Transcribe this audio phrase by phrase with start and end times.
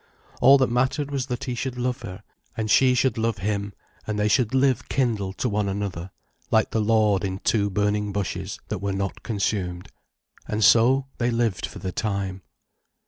[0.41, 2.23] All that mattered was that he should love her
[2.57, 3.71] and she should love him
[4.07, 6.09] and they should live kindled to one another,
[6.49, 9.89] like the Lord in two burning bushes that were not consumed.
[10.47, 12.41] And so they lived for the time.